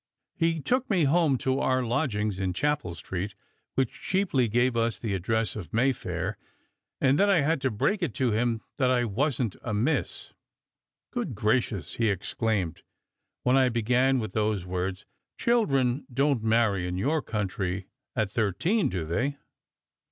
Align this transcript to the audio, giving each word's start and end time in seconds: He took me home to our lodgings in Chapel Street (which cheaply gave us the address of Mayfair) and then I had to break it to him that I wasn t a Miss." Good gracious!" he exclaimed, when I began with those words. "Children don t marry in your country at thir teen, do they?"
He 0.33 0.59
took 0.59 0.89
me 0.89 1.03
home 1.03 1.37
to 1.45 1.59
our 1.59 1.83
lodgings 1.83 2.39
in 2.39 2.53
Chapel 2.53 2.95
Street 2.95 3.35
(which 3.75 4.01
cheaply 4.01 4.47
gave 4.47 4.75
us 4.75 4.97
the 4.97 5.13
address 5.13 5.55
of 5.55 5.71
Mayfair) 5.71 6.39
and 6.99 7.19
then 7.19 7.29
I 7.29 7.41
had 7.41 7.61
to 7.61 7.69
break 7.69 8.01
it 8.01 8.15
to 8.15 8.31
him 8.31 8.61
that 8.77 8.89
I 8.89 9.05
wasn 9.05 9.51
t 9.51 9.59
a 9.61 9.75
Miss." 9.75 10.33
Good 11.13 11.35
gracious!" 11.35 11.93
he 12.01 12.09
exclaimed, 12.09 12.81
when 13.43 13.55
I 13.55 13.69
began 13.69 14.17
with 14.17 14.33
those 14.33 14.65
words. 14.65 15.05
"Children 15.37 16.07
don 16.11 16.39
t 16.39 16.47
marry 16.47 16.87
in 16.87 16.97
your 16.97 17.21
country 17.21 17.85
at 18.15 18.31
thir 18.31 18.53
teen, 18.53 18.89
do 18.89 19.05
they?" 19.05 19.37